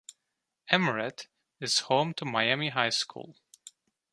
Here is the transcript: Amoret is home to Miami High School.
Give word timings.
Amoret 0.71 1.27
is 1.59 1.81
home 1.81 2.15
to 2.15 2.25
Miami 2.25 2.69
High 2.69 2.89
School. 2.89 3.35